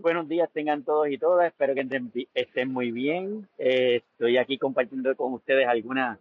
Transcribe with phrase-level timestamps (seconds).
[0.00, 1.46] buenos días tengan todos y todas.
[1.46, 3.46] Espero que estén muy bien.
[3.58, 6.18] Eh, estoy aquí compartiendo con ustedes algunas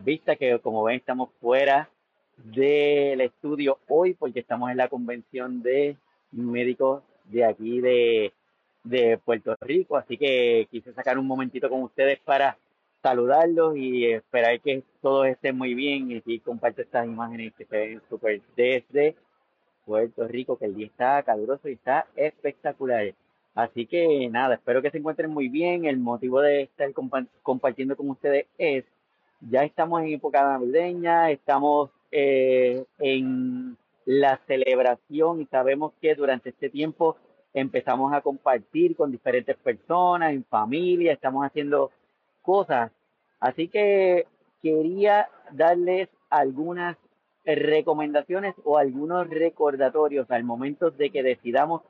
[0.00, 1.88] vistas que, como ven, estamos fuera
[2.36, 5.96] del estudio hoy porque estamos en la convención de
[6.32, 8.32] médicos de aquí de,
[8.84, 9.96] de Puerto Rico.
[9.96, 12.56] Así que quise sacar un momentito con ustedes para
[13.02, 16.22] saludarlos y esperar que todos estén muy bien.
[16.24, 19.14] Y comparto estas imágenes que se ven súper desde
[19.92, 23.12] Puerto Rico, que el día está caluroso y está espectacular.
[23.54, 25.84] Así que nada, espero que se encuentren muy bien.
[25.84, 26.90] El motivo de estar
[27.42, 28.86] compartiendo con ustedes es,
[29.42, 36.70] ya estamos en época navideña, estamos eh, en la celebración y sabemos que durante este
[36.70, 37.18] tiempo
[37.52, 41.90] empezamos a compartir con diferentes personas, en familia, estamos haciendo
[42.40, 42.90] cosas.
[43.40, 44.26] Así que
[44.62, 46.96] quería darles algunas
[47.44, 51.82] recomendaciones o algunos recordatorios al momento de que decidamos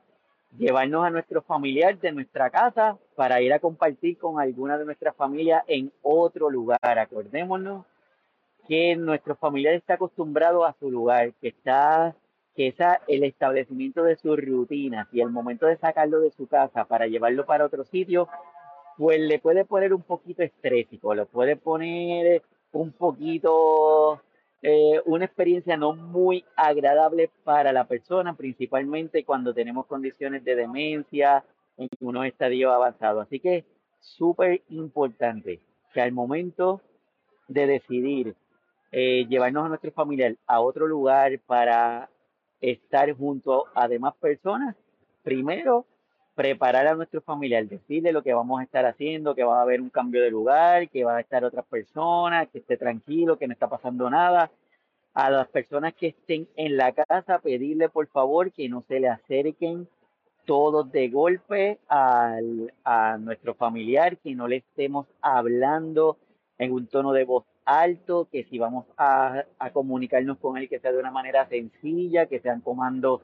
[0.57, 5.15] llevarnos a nuestro familiar de nuestra casa para ir a compartir con alguna de nuestras
[5.15, 6.79] familias en otro lugar.
[6.81, 7.85] Acordémonos
[8.67, 12.15] que nuestro familiar está acostumbrado a su lugar, que está
[12.55, 12.73] que
[13.07, 17.45] el establecimiento de sus rutinas y el momento de sacarlo de su casa para llevarlo
[17.45, 18.29] para otro sitio,
[18.97, 24.21] pues le puede poner un poquito estrésico, lo puede poner un poquito
[24.65, 31.43] eh, una experiencia no muy agradable para la persona, principalmente cuando tenemos condiciones de demencia
[31.75, 33.27] en unos estadios avanzados.
[33.27, 33.65] Así que
[33.99, 35.59] súper importante
[35.93, 36.81] que al momento
[37.49, 38.35] de decidir
[38.93, 42.09] eh, llevarnos a nuestro familiar a otro lugar para
[42.61, 44.77] estar junto a demás personas,
[45.23, 45.85] primero
[46.35, 49.81] preparar a nuestro familiar, decirle lo que vamos a estar haciendo, que va a haber
[49.81, 53.53] un cambio de lugar, que va a estar otras personas, que esté tranquilo, que no
[53.53, 54.51] está pasando nada.
[55.13, 59.09] A las personas que estén en la casa, pedirle por favor que no se le
[59.09, 59.87] acerquen
[60.45, 66.17] todos de golpe al, a nuestro familiar, que no le estemos hablando
[66.57, 70.79] en un tono de voz alto, que si vamos a, a comunicarnos con él, que
[70.79, 73.21] sea de una manera sencilla, que sean comandos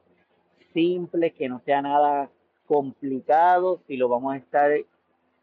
[0.73, 2.29] simples, que no sea nada
[2.69, 4.72] complicado, si lo vamos a estar,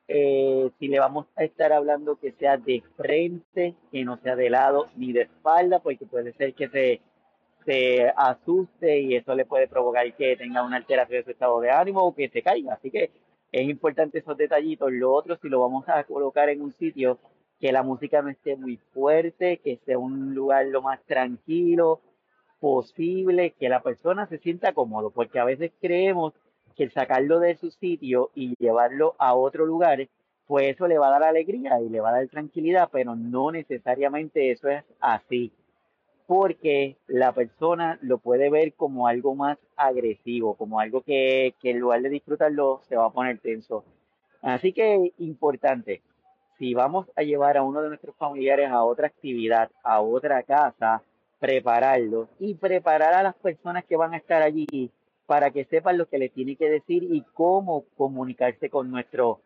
[0.06, 4.48] eh, si le vamos a estar hablando que sea de frente, que no sea de
[4.48, 7.00] lado ni de espalda, porque puede ser que se,
[7.64, 11.72] se asuste y eso le puede provocar que tenga una alteración de su estado de
[11.72, 12.74] ánimo o que se caiga.
[12.74, 13.10] Así que
[13.50, 14.92] es importante esos detallitos.
[14.92, 17.18] Lo otro, si lo vamos a colocar en un sitio
[17.58, 22.00] que la música no esté muy fuerte, que sea un lugar lo más tranquilo
[22.60, 26.32] posible, que la persona se sienta cómodo, porque a veces creemos
[26.76, 30.06] que sacarlo de su sitio y llevarlo a otro lugar,
[30.46, 33.50] pues eso le va a dar alegría y le va a dar tranquilidad, pero no
[33.50, 35.52] necesariamente eso es así,
[36.26, 41.80] porque la persona lo puede ver como algo más agresivo, como algo que, que en
[41.80, 43.84] lugar de disfrutarlo se va a poner tenso.
[44.42, 46.02] Así que importante,
[46.58, 51.02] si vamos a llevar a uno de nuestros familiares a otra actividad, a otra casa,
[51.38, 54.90] prepararlo y preparar a las personas que van a estar allí
[55.26, 59.40] para que sepan lo que le tiene que decir y cómo comunicarse con nuestro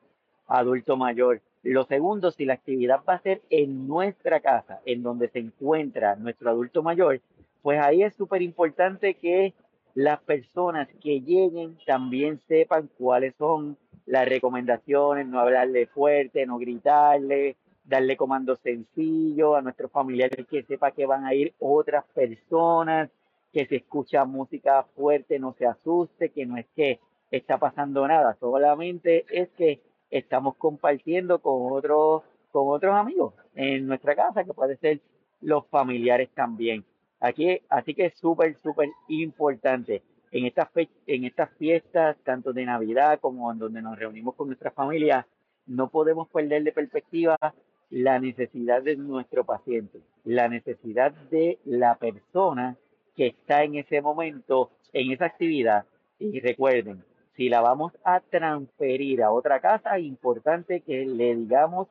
[0.47, 1.41] adulto mayor.
[1.63, 6.17] Lo segundo, si la actividad va a ser en nuestra casa, en donde se encuentra
[6.17, 7.21] nuestro adulto mayor,
[7.63, 9.55] pues ahí es súper importante que
[9.95, 13.77] las personas que lleguen también sepan cuáles son
[14.07, 20.93] las recomendaciones, no hablarle fuerte, no gritarle, darle comandos sencillos a nuestros familiares que sepa
[20.93, 23.11] que van a ir otras personas,
[23.53, 27.01] que si escucha música fuerte no se asuste, que no es que
[27.31, 29.81] está pasando nada, solamente es que
[30.11, 35.01] estamos compartiendo con otros con otros amigos en nuestra casa, que puede ser
[35.41, 36.85] los familiares también.
[37.21, 40.69] Aquí, así que es súper, súper importante en estas,
[41.07, 45.27] en estas fiestas, tanto de Navidad como en donde nos reunimos con nuestra familia,
[45.67, 47.37] no podemos perder de perspectiva
[47.91, 52.77] la necesidad de nuestro paciente, la necesidad de la persona
[53.17, 55.85] que está en ese momento, en esa actividad.
[56.19, 57.05] Y recuerden,
[57.37, 61.89] si la vamos a transferir a otra casa, importante que le digamos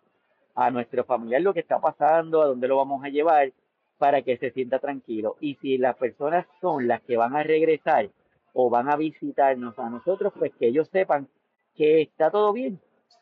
[0.55, 3.51] a nuestro familiar lo que está pasando, a dónde lo vamos a llevar,
[3.97, 5.35] para que se sienta tranquilo.
[5.39, 8.09] Y si las personas son las que van a regresar
[8.53, 11.27] o van a visitarnos a nosotros, pues que ellos sepan
[11.75, 12.79] que está todo bien,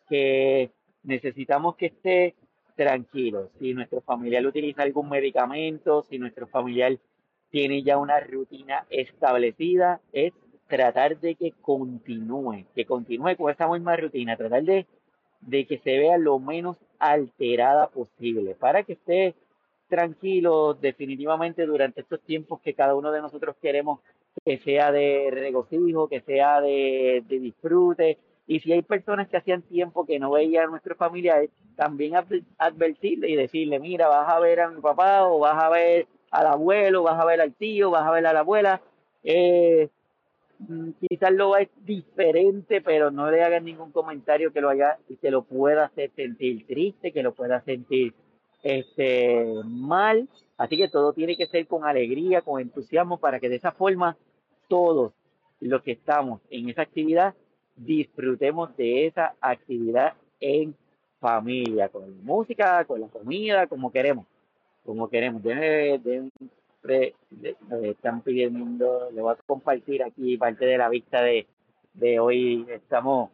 [0.10, 0.72] que
[1.04, 2.36] necesitamos que esté
[2.75, 3.50] tranquilo.
[3.60, 6.98] Si nuestro familiar utiliza algún medicamento, si nuestro familiar
[7.50, 10.34] tiene ya una rutina establecida, es
[10.68, 14.86] tratar de que continúe, que continúe con esa misma rutina, tratar de,
[15.42, 19.36] de que se vea lo menos alterada posible, para que esté
[19.88, 24.00] tranquilo definitivamente durante estos tiempos que cada uno de nosotros queremos
[24.44, 28.18] que sea de regocijo, que sea de, de disfrute.
[28.46, 32.14] Y si hay personas que hacían tiempo que no veían a nuestros familiares, también
[32.58, 36.47] advertirle y decirle, mira, vas a ver a mi papá o vas a ver al
[36.47, 38.81] abuelo, vas a ver al tío, vas a ver a la abuela.
[39.24, 39.89] Eh,
[40.59, 45.18] mm, quizás lo es diferente, pero no le hagan ningún comentario que lo haya y
[45.18, 48.13] que lo pueda hacer sentir triste, que lo pueda sentir
[48.63, 50.27] este mal.
[50.57, 54.18] Así que todo tiene que ser con alegría, con entusiasmo, para que de esa forma
[54.68, 55.13] todos
[55.59, 57.33] los que estamos en esa actividad
[57.77, 60.75] disfrutemos de esa actividad en
[61.19, 64.25] familia, con música, con la comida, como queremos,
[64.88, 65.44] como queremos.
[65.44, 66.00] De,
[66.81, 67.13] de,
[67.89, 71.45] están pidiendo, le voy a compartir aquí parte de la vista de,
[71.94, 72.66] de hoy.
[72.69, 73.31] Estamos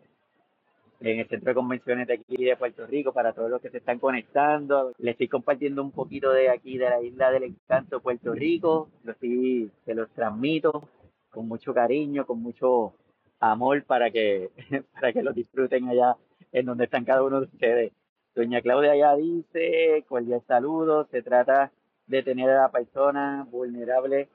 [0.99, 3.77] en el centro de convenciones de aquí de Puerto Rico para todos los que se
[3.77, 4.93] están conectando.
[4.97, 8.89] Les estoy compartiendo un poquito de aquí de la isla del encanto Puerto Rico.
[9.03, 10.89] Lo sí, se los transmito
[11.29, 12.95] con mucho cariño, con mucho
[13.39, 14.49] amor para que,
[14.93, 16.17] para que lo disfruten allá
[16.51, 17.91] en donde están cada uno de ustedes.
[18.35, 21.71] Doña Claudia ya dice, cordial saludo, se trata
[22.07, 24.29] de tener a la persona vulnerable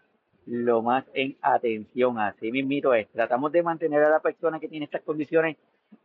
[0.47, 2.19] lo más en atención.
[2.19, 3.09] Así mismito es.
[3.09, 5.56] Tratamos de mantener a la persona que tiene estas condiciones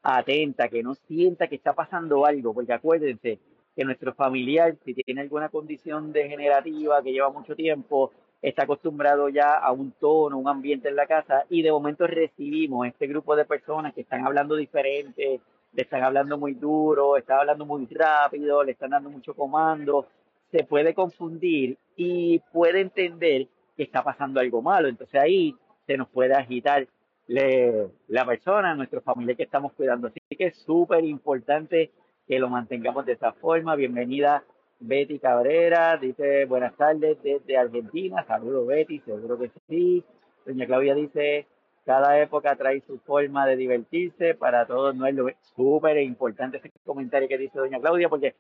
[0.02, 3.40] atenta, que no sienta que está pasando algo, porque acuérdense
[3.76, 8.12] que nuestro familiar, si tiene alguna condición degenerativa que lleva mucho tiempo,
[8.42, 12.88] está acostumbrado ya a un tono, un ambiente en la casa y de momento recibimos
[12.88, 15.40] este grupo de personas que están hablando diferente,
[15.74, 20.08] le están hablando muy duro, están hablando muy rápido, le están dando mucho comando,
[20.52, 24.88] se puede confundir y puede entender que está pasando algo malo.
[24.88, 25.56] Entonces ahí
[25.88, 26.88] se nos puede agitar
[27.28, 30.08] la persona, nuestra familia que estamos cuidando.
[30.08, 31.92] Así que es súper importante
[32.28, 33.76] que lo mantengamos de esa forma.
[33.76, 34.44] Bienvenida
[34.80, 38.24] Betty Cabrera, dice buenas tardes desde Argentina.
[38.28, 40.04] Saludos Betty, seguro que sí.
[40.46, 41.48] Doña Claudia dice,
[41.86, 46.72] cada época trae su forma de divertirse, para todos no es lo súper importante ese
[46.86, 48.36] comentario que dice doña Claudia, porque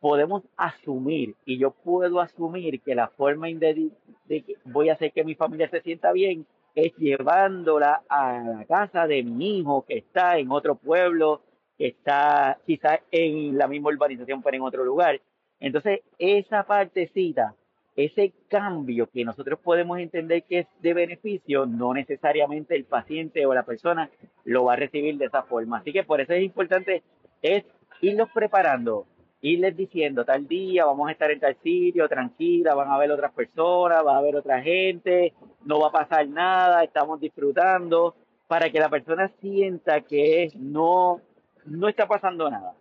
[0.00, 3.90] podemos asumir, y yo puedo asumir que la forma de,
[4.26, 8.64] de que voy a hacer que mi familia se sienta bien es llevándola a la
[8.66, 11.40] casa de mi hijo que está en otro pueblo,
[11.78, 15.20] que está quizás en la misma urbanización, pero en otro lugar.
[15.58, 17.54] Entonces, esa partecita,
[17.96, 23.54] ese cambio que nosotros podemos entender que es de beneficio, no necesariamente el paciente o
[23.54, 24.10] la persona
[24.44, 25.78] lo va a recibir de esa forma.
[25.78, 27.02] Así que por eso es importante
[27.42, 27.64] es
[28.02, 29.06] irlos preparando
[29.40, 33.32] irles diciendo tal día vamos a estar en tal sitio, tranquila, van a ver otras
[33.32, 35.34] personas, va a ver otra gente,
[35.64, 38.14] no va a pasar nada, estamos disfrutando,
[38.48, 41.20] para que la persona sienta que no,
[41.64, 42.74] no está pasando nada.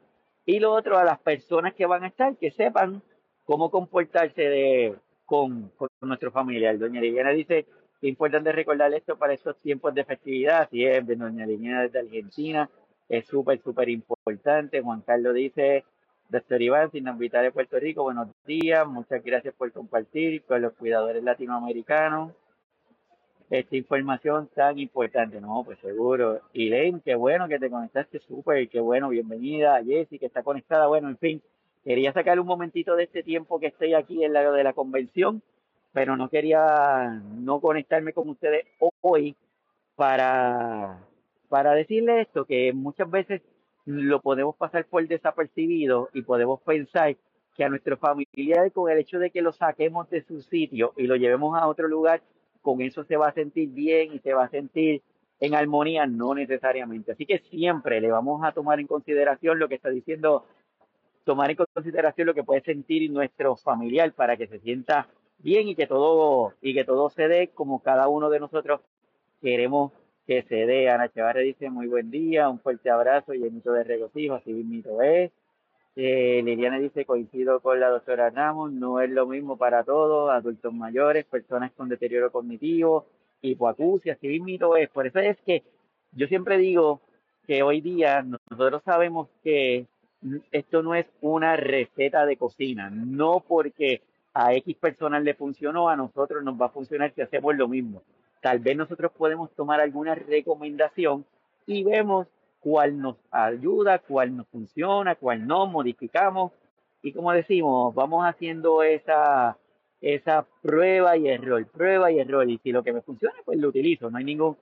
[0.45, 3.01] Y lo otro, a las personas que van a estar, que sepan
[3.45, 4.95] cómo comportarse de,
[5.25, 6.77] con, con nuestro familiar.
[6.77, 11.83] Doña Liliana dice, es importante recordar esto para estos tiempos de festividad, siempre, Doña Liliana
[11.83, 12.69] desde Argentina,
[13.09, 14.81] es súper, súper importante.
[14.81, 15.85] Juan Carlos dice,
[16.29, 20.73] Doctor Iván, sin Vital de Puerto Rico, buenos días, muchas gracias por compartir con los
[20.73, 22.33] cuidadores latinoamericanos
[23.49, 25.63] esta información tan importante, ¿no?
[25.63, 26.41] Pues seguro.
[26.53, 29.83] Elaine, qué bueno que te conectaste, súper, qué bueno, bienvenida.
[29.83, 31.41] Jessy, que está conectada, bueno, en fin,
[31.85, 35.41] quería sacar un momentito de este tiempo que estoy aquí en la de la convención,
[35.93, 38.65] pero no quería no conectarme con ustedes
[39.01, 39.35] hoy
[39.95, 40.99] para,
[41.47, 43.41] para decirles esto, que muchas veces
[43.85, 47.15] lo podemos pasar por desapercibido y podemos pensar
[47.55, 51.03] que a nuestro familiar con el hecho de que lo saquemos de su sitio y
[51.03, 52.21] lo llevemos a otro lugar,
[52.61, 55.01] con eso se va a sentir bien y se va a sentir
[55.39, 57.11] en armonía, no necesariamente.
[57.11, 60.45] Así que siempre le vamos a tomar en consideración lo que está diciendo,
[61.25, 65.75] tomar en consideración lo que puede sentir nuestro familiar para que se sienta bien y
[65.75, 68.79] que todo y que todo se dé como cada uno de nosotros
[69.41, 69.91] queremos
[70.25, 70.89] que se dé.
[70.89, 75.01] Ana Chavarre dice muy buen día, un fuerte abrazo y llenito de regocijo, así mismo
[75.01, 75.31] es.
[75.97, 80.73] Eh, Liliana dice, coincido con la doctora Ramos, no es lo mismo para todos, adultos
[80.73, 83.05] mayores, personas con deterioro cognitivo,
[83.41, 84.89] hipoacusia, así mismo es.
[84.89, 85.63] Por eso es que
[86.11, 87.01] yo siempre digo
[87.47, 89.85] que hoy día nosotros sabemos que
[90.51, 94.01] esto no es una receta de cocina, no porque
[94.33, 98.01] a X personas le funcionó, a nosotros nos va a funcionar si hacemos lo mismo.
[98.41, 101.25] Tal vez nosotros podemos tomar alguna recomendación
[101.65, 102.27] y vemos
[102.59, 106.51] cuál nos ayuda, cuál nos funciona, cuál no, modificamos.
[107.01, 109.57] Y como decimos, vamos haciendo esa,
[110.01, 112.49] esa prueba y error, prueba y error.
[112.49, 114.57] Y si lo que me funciona, pues lo utilizo, no hay ningún,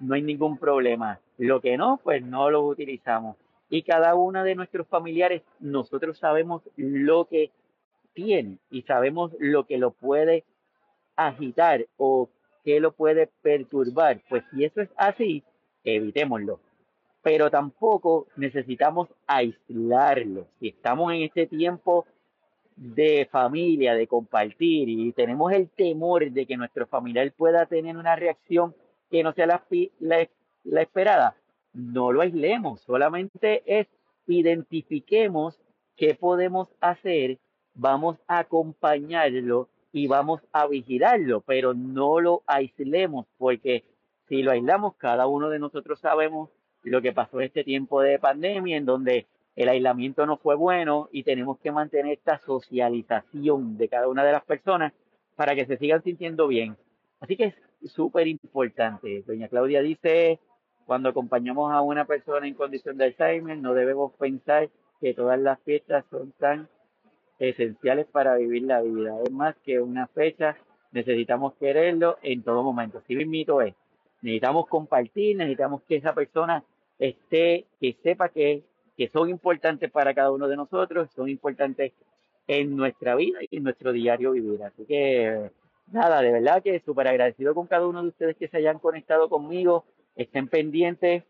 [0.00, 1.18] no hay ningún problema.
[1.36, 3.36] Lo que no, pues no lo utilizamos.
[3.70, 7.50] Y cada uno de nuestros familiares, nosotros sabemos lo que
[8.14, 10.44] tiene y sabemos lo que lo puede
[11.16, 12.30] agitar o
[12.64, 14.22] qué lo puede perturbar.
[14.28, 15.44] Pues si eso es así,
[15.84, 16.60] evitémoslo.
[17.22, 20.46] Pero tampoco necesitamos aislarlo.
[20.60, 22.06] Si estamos en este tiempo
[22.78, 28.14] de familia, de compartir y tenemos el temor de que nuestro familiar pueda tener una
[28.14, 28.74] reacción
[29.10, 29.64] que no sea la,
[30.64, 31.34] la, esperada,
[31.72, 33.86] no lo aislemos, solamente es
[34.26, 35.58] identifiquemos
[35.96, 37.38] qué podemos hacer,
[37.74, 43.84] vamos a acompañarlo y vamos a vigilarlo, pero no lo aislemos, porque
[44.28, 46.50] si lo aislamos, cada uno de nosotros sabemos
[46.82, 51.24] lo que pasó este tiempo de pandemia, en donde el aislamiento no fue bueno y
[51.24, 54.92] tenemos que mantener esta socialización de cada una de las personas
[55.34, 56.76] para que se sigan sintiendo bien.
[57.20, 59.24] Así que es súper importante.
[59.26, 60.38] Doña Claudia dice,
[60.88, 64.68] cuando acompañamos a una persona en condición de Alzheimer, no debemos pensar
[65.00, 66.68] que todas las fiestas son tan
[67.38, 69.14] esenciales para vivir la vida.
[69.22, 70.56] Es más que una fecha,
[70.90, 73.02] necesitamos quererlo en todo momento.
[73.06, 73.74] Si mito es,
[74.22, 76.64] necesitamos compartir, necesitamos que esa persona
[76.98, 78.64] esté, que sepa que
[78.98, 81.92] que son importantes para cada uno de nosotros, son importantes
[82.48, 84.60] en nuestra vida y en nuestro diario vivir.
[84.64, 85.52] Así que
[85.92, 89.28] nada, de verdad que súper agradecido con cada uno de ustedes que se hayan conectado
[89.28, 89.84] conmigo.
[90.18, 91.22] Estén pendientes.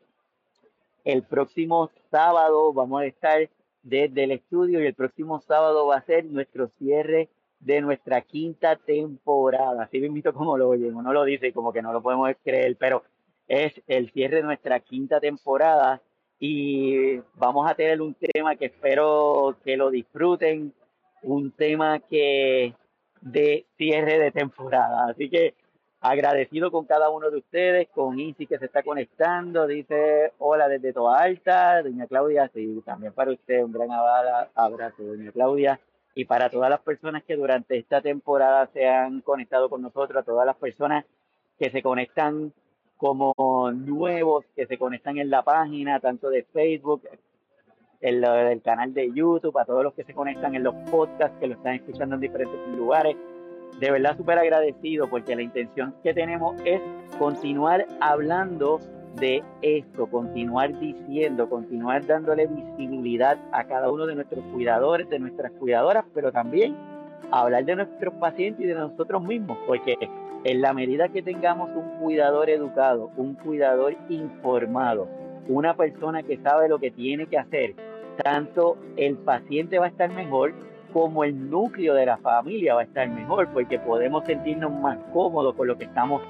[1.04, 3.50] El próximo sábado vamos a estar
[3.82, 7.28] desde el estudio y el próximo sábado va a ser nuestro cierre
[7.60, 9.82] de nuestra quinta temporada.
[9.82, 13.04] Así mismo como lo oyen, uno lo dice como que no lo podemos creer, pero
[13.46, 16.00] es el cierre de nuestra quinta temporada
[16.40, 20.72] y vamos a tener un tema que espero que lo disfruten,
[21.22, 22.72] un tema que
[23.20, 25.10] de cierre de temporada.
[25.10, 25.54] Así que
[26.00, 30.92] agradecido con cada uno de ustedes, con Isi que se está conectando, dice hola desde
[30.92, 35.80] Toa Alta, doña Claudia, sí, también para usted un gran abrazo, doña Claudia,
[36.14, 40.24] y para todas las personas que durante esta temporada se han conectado con nosotros, a
[40.24, 41.04] todas las personas
[41.58, 42.52] que se conectan
[42.96, 43.32] como
[43.72, 47.02] nuevos que se conectan en la página, tanto de Facebook,
[48.00, 51.46] en el canal de YouTube, a todos los que se conectan en los podcasts, que
[51.46, 53.16] lo están escuchando en diferentes lugares.
[53.80, 56.80] De verdad súper agradecido porque la intención que tenemos es
[57.18, 58.80] continuar hablando
[59.20, 65.52] de esto, continuar diciendo, continuar dándole visibilidad a cada uno de nuestros cuidadores, de nuestras
[65.52, 66.76] cuidadoras, pero también
[67.30, 69.96] hablar de nuestros pacientes y de nosotros mismos, porque
[70.44, 75.08] en la medida que tengamos un cuidador educado, un cuidador informado,
[75.48, 77.74] una persona que sabe lo que tiene que hacer,
[78.22, 80.54] tanto el paciente va a estar mejor
[80.98, 85.54] como el núcleo de la familia va a estar mejor, porque podemos sentirnos más cómodos
[85.54, 86.20] con lo que estamos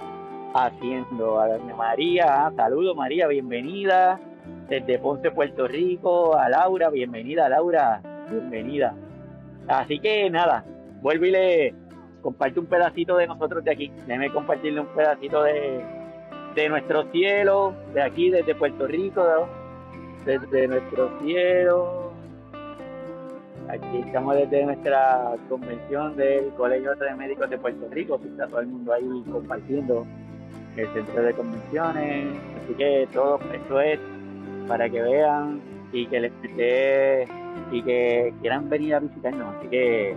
[0.53, 1.41] haciendo.
[1.41, 4.21] A María, saludos María, bienvenida
[4.69, 8.95] desde Ponce, Puerto Rico, a Laura, bienvenida Laura, bienvenida.
[9.69, 10.67] Así que nada,
[11.01, 11.75] vuelvo y le
[12.21, 13.91] comparte un pedacito de nosotros de aquí.
[14.07, 15.83] Déjeme compartirle un pedacito de,
[16.55, 19.49] de nuestro cielo, de aquí, desde Puerto Rico,
[20.27, 21.98] desde nuestro cielo.
[23.69, 28.69] Aquí estamos desde nuestra convención del Colegio de Médicos de Puerto Rico, está todo el
[28.69, 30.07] mundo ahí compartiendo
[30.77, 32.27] el centro de convenciones.
[32.65, 34.01] Así que todo esto es
[34.67, 35.61] para que vean
[35.93, 36.33] y que les
[37.71, 39.57] y que quieran venir a visitarnos.
[39.57, 40.17] Así que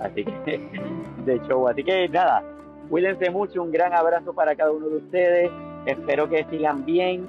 [0.00, 0.60] Así que,
[1.24, 1.68] de show.
[1.68, 2.42] Así que nada,
[2.88, 5.50] cuídense mucho, un gran abrazo para cada uno de ustedes.
[5.86, 7.28] Espero que sigan bien.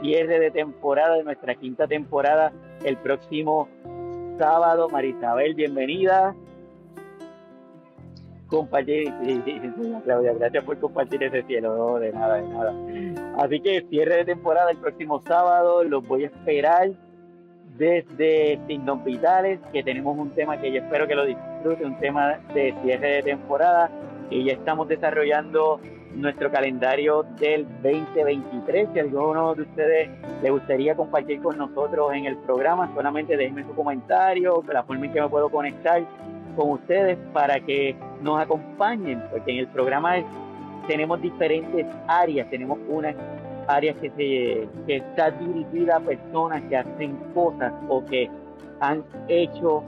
[0.00, 2.52] Cierre de temporada de nuestra quinta temporada
[2.84, 3.68] el próximo
[4.38, 4.88] sábado.
[4.88, 6.34] Marisabel, bienvenida.
[8.48, 9.12] Compartir,
[10.04, 12.74] Claudia, gracias por compartir ese cielo, de nada, de nada.
[13.38, 16.90] Así que cierre de temporada el próximo sábado, los voy a esperar
[17.78, 22.38] desde Signos Vitales, que tenemos un tema que yo espero que lo disfrute, un tema
[22.52, 23.90] de cierre de temporada,
[24.30, 25.80] y ya estamos desarrollando
[26.14, 28.88] nuestro calendario del 2023.
[28.92, 30.10] Si alguno de ustedes
[30.42, 35.12] le gustaría compartir con nosotros en el programa, solamente déjenme su comentario, la forma en
[35.12, 36.02] que me puedo conectar
[36.56, 40.16] con ustedes para que nos acompañen, porque en el programa
[40.86, 43.14] tenemos diferentes áreas, tenemos una
[43.68, 48.28] áreas que, se, que está dirigida a personas que hacen cosas o que
[48.80, 49.84] han hecho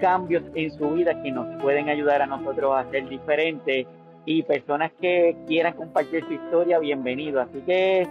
[0.00, 3.86] cambios en su vida que nos pueden ayudar a nosotros a ser diferentes
[4.28, 7.40] y personas que quieran compartir su historia, bienvenido.
[7.40, 8.06] Así que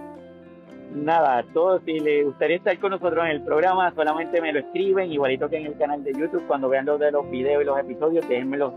[0.91, 5.12] nada, todos si les gustaría estar con nosotros en el programa, solamente me lo escriben,
[5.12, 7.79] igualito que en el canal de YouTube, cuando vean los de los videos y los
[7.79, 8.74] episodios, déjenmelo,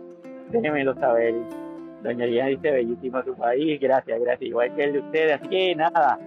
[0.51, 1.35] déjenmelo saber.
[2.03, 5.33] Doña Diana dice, bellísimo su país, gracias, gracias, igual que el de ustedes.
[5.33, 6.19] Así que nada,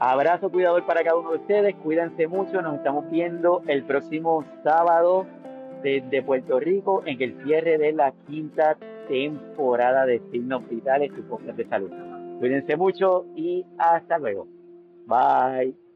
[0.00, 5.24] abrazo cuidador para cada uno de ustedes, cuídense mucho, nos estamos viendo el próximo sábado
[5.82, 8.76] desde Puerto Rico en el cierre de la quinta
[9.10, 11.90] temporada de signos vitales, tu podcast de salud.
[12.38, 14.46] Cuídense mucho y hasta luego.
[15.04, 15.89] Bye.